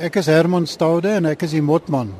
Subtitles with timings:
[0.00, 2.14] Ek is Herman Staude en ek is die motman.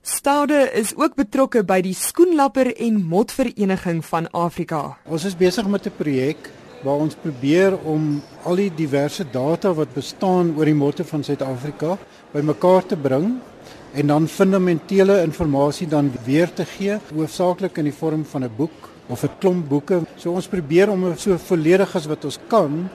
[0.00, 4.96] Staude is ook betrokke by die Skoenlapper en Motvereniging van Afrika.
[5.04, 6.48] Ons is besig met 'n projek
[6.80, 11.98] waar ons probeer om al die diverse data wat bestaan oor die motte van Suid-Afrika
[12.32, 13.36] bymekaar te bring
[13.92, 18.88] en dan fundamentele inligting dan weer te gee, hoofsaaklik in die vorm van 'n boek
[19.08, 20.06] of 'n klomp boeke.
[20.16, 22.88] So ons probeer om so volledig as wat ons kan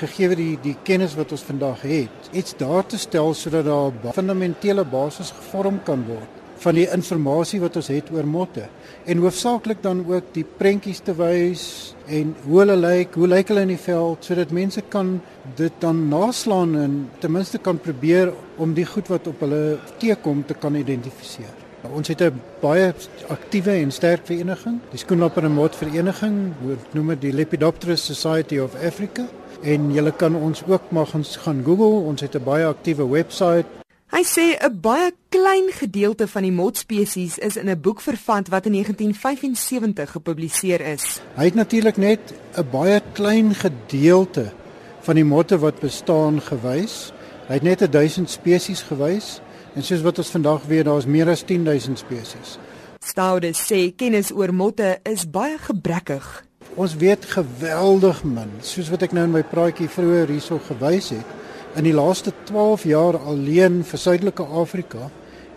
[0.00, 4.12] gegee die die kennis wat ons vandag het, iets daar te stel sodat daar 'n
[4.12, 8.66] fundamentele basis gevorm kan word van die inligting wat ons het oor motte
[9.04, 13.64] en hoofsaaklik dan ook die prentjies te wys en hoe hulle lyk, hoe lyk hulle
[13.64, 15.20] in die veld sodat mense kan
[15.56, 20.44] dit dan naslaan en ten minste kan probeer om die goed wat op hulle teekom
[20.44, 21.56] te kan identifiseer.
[21.96, 22.92] Ons het 'n baie
[23.28, 28.58] aktiewe en sterk vereniging, die Skoenlapper en Mot Vereniging, wat noem dit die Lepidopterus Society
[28.58, 29.24] of Africa
[29.62, 32.06] en jy kan ons ook maar gaan gaan Google.
[32.10, 33.66] Ons het 'n baie aktiewe webwerf.
[34.10, 38.66] Hy sê 'n baie klein gedeelte van die motspesies is in 'n boek vervat wat
[38.66, 41.20] in 1975 gepubliseer is.
[41.36, 42.20] Hy het natuurlik net
[42.56, 44.52] 'n baie klein gedeelte
[45.00, 47.12] van die motte wat bestaan gewys.
[47.46, 49.40] Hy het net 1000 spesies gewys
[49.74, 52.58] en soos wat ons vandag weet, daar is meer as 10000 spesies.
[52.98, 56.44] Staude sê kennis oor motte is baie gebrekkig.
[56.78, 61.36] Ons weet geweldig min, soos wat ek nou in my praatjie vroeër hierso gewys het.
[61.78, 65.08] In die laaste 12 jaar alleen vir Suidelike Afrika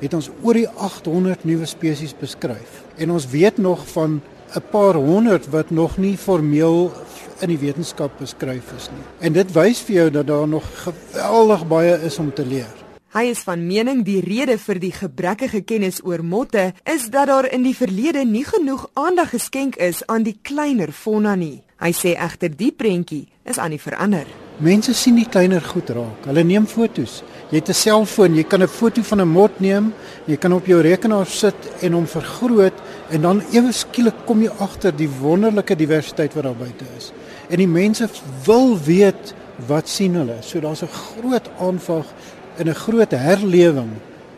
[0.02, 2.81] het ons oor die 800 nuwe spesies beskryf.
[2.97, 4.22] En ons weet nog van
[4.55, 6.92] 'n paar honderd wat nog nie formeel
[7.42, 9.05] in die wetenskap beskryf is nie.
[9.20, 12.83] En dit wys vir jou dat daar nog geweldig baie is om te leer.
[13.14, 17.45] Hy is van mening die rede vir die gebrekkige kennis oor motte is dat daar
[17.45, 21.59] in die verlede nie genoeg aandag geskenk is aan die kleiner fauna nie.
[21.78, 24.25] Hy sê egter die prentjie is aan die verander.
[24.66, 26.25] Mense sien nie kleiner goed raak.
[26.25, 27.22] Hulle neem fotos.
[27.52, 29.94] Jy het 'n selfoon, jy kan 'n foto van 'n mot neem,
[30.25, 32.73] jy kan op jou rekenaar sit en hom vergroot
[33.11, 37.11] en dan ewe skielik kom jy agter die wonderlike diversiteit wat daar buite is.
[37.49, 38.10] En die mense
[38.45, 39.36] wil weet
[39.67, 40.37] wat sien hulle.
[40.42, 42.05] So daar's 'n groot aanvraag
[42.58, 43.89] in 'n groot herlewing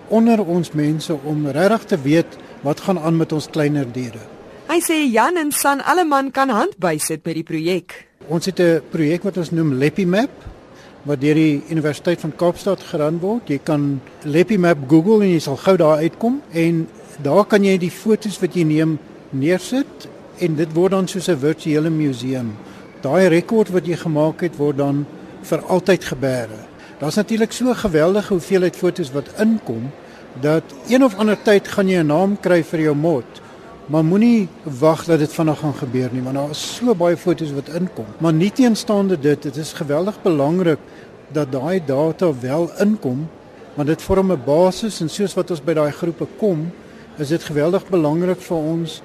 [0.08, 4.22] onder ons mense om regtig te weet wat gaan aan met ons kleiner diere.
[4.66, 8.08] Hy sê Jan en San alleman kan hand bysit met die projek.
[8.28, 10.30] Ons het 'n projek wat ons noem LepiMap
[11.06, 13.50] wat deur die Universiteit van Kaapstad geran word.
[13.50, 16.88] Jy kan LepiMap Google en jy sal gou daar uitkom en
[17.22, 18.98] daar kan jy die fotos wat jy neem
[19.30, 20.10] neersit
[20.40, 22.56] en dit word dan soos 'n virtuele museum.
[23.02, 25.06] Daai rekord wat jy gemaak het word dan
[25.44, 26.60] vir altyd gebeere.
[26.98, 29.92] Daar's natuurlik so 'n geweldige hoeveelheid fotos wat inkom
[30.40, 33.26] dat een of ander tyd gaan jy 'n naam kry vir jou mot.
[33.86, 37.52] Maar moenie wag dat dit vinnig gaan gebeur nie, want daar is so baie fotos
[37.52, 38.06] wat inkom.
[38.18, 40.80] Maar nieteenstaande dit, dit is geweldig belangrik
[41.32, 43.30] dat daai data wel inkom,
[43.74, 46.72] want dit vorm 'n basis en soos wat ons by daai groepe kom,
[47.18, 49.02] is dit geweldig belangrik vir ons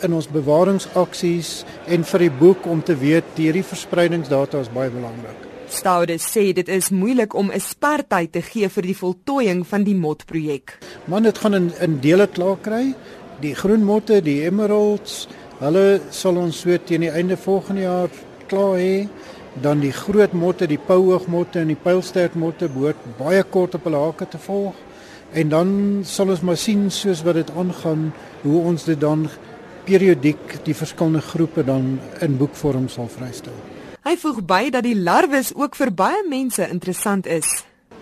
[0.00, 5.55] in ons bewaringsaksies en vir die boek om te weet hierdie verspreidingsdata is baie belangrik.
[5.66, 9.94] Staude sê dit is moeilik om 'n spertyd te gee vir die voltooiing van die
[9.94, 10.78] motprojek.
[11.04, 12.94] Man, dit gaan in in dele klaar kry.
[13.40, 15.28] Die groen motte, die emeralds,
[15.58, 18.08] hulle sal ons so teen die einde volgende jaar
[18.46, 19.08] klaar hê.
[19.62, 24.28] Dan die groot motte, die pouhoogmotte en die pylstertmotte behoort baie kort op hulle hake
[24.28, 24.74] te volg.
[25.32, 28.12] En dan sal ons maar sien soos wat dit aangaan
[28.42, 29.28] hoe ons dit dan
[29.84, 33.75] periodiek die verskillende groepe dan in boekvorm sal vrystel.
[34.06, 37.46] Hy voeg by dat die larwes ook vir baie mense interessant is.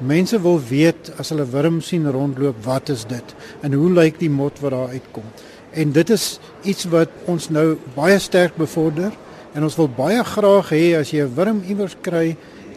[0.04, 3.32] Mense wil weet as hulle wurm sien rondloop, wat is dit
[3.64, 5.24] en hoe lyk die mot wat daar uitkom?
[5.72, 6.26] En dit is
[6.60, 9.16] iets wat ons nou baie sterk bevorder
[9.56, 12.36] en ons wil baie graag hê as jy 'n wurm iewers kry,